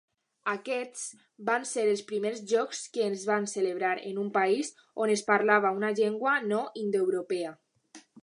[0.51, 1.01] Aquests
[1.49, 4.73] van ser els primers jocs que es van celebrar en un país
[5.05, 7.55] on es parlava una llengua no indoeuropea.